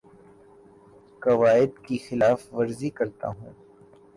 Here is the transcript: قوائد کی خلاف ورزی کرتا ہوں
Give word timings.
قوائد 1.21 1.71
کی 1.85 1.97
خلاف 2.05 2.39
ورزی 2.53 2.89
کرتا 2.97 3.27
ہوں 3.37 3.53